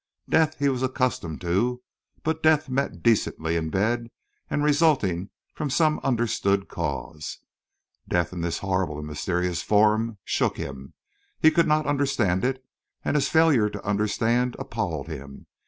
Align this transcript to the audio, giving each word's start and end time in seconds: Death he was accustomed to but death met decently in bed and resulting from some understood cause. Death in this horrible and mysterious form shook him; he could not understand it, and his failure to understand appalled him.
Death 0.27 0.57
he 0.57 0.67
was 0.67 0.81
accustomed 0.81 1.41
to 1.41 1.83
but 2.23 2.41
death 2.41 2.67
met 2.69 3.03
decently 3.03 3.55
in 3.55 3.69
bed 3.69 4.09
and 4.49 4.63
resulting 4.63 5.29
from 5.53 5.69
some 5.69 5.99
understood 5.99 6.67
cause. 6.67 7.37
Death 8.09 8.33
in 8.33 8.41
this 8.41 8.57
horrible 8.65 8.97
and 8.97 9.05
mysterious 9.05 9.61
form 9.61 10.17
shook 10.23 10.57
him; 10.57 10.95
he 11.39 11.51
could 11.51 11.67
not 11.67 11.85
understand 11.85 12.43
it, 12.43 12.65
and 13.05 13.13
his 13.15 13.29
failure 13.29 13.69
to 13.69 13.85
understand 13.85 14.55
appalled 14.57 15.05
him. 15.05 15.45